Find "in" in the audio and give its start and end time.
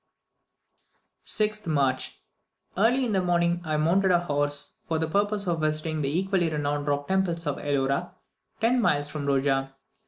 3.05-3.13